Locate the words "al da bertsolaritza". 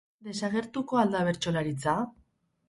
1.01-1.95